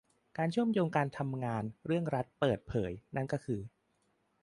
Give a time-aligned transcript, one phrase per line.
[0.37, 3.59] การเชื่อมโยงการทำงานเรื่องรัฐเปิดเผยนั่นก็คือ